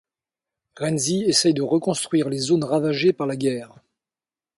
Renzhi 0.79 1.25
essaye 1.25 1.53
de 1.53 1.61
reconstruire 1.61 2.27
les 2.27 2.39
zones 2.39 2.63
ravagées 2.63 3.13
par 3.13 3.27
la 3.27 3.35
guerre. 3.35 3.75